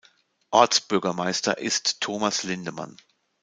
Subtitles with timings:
[0.49, 2.97] Ortsbürgermeister ist Thomas Lindemann.